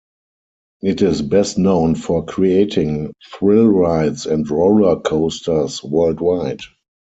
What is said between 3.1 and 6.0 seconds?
thrill rides and roller coasters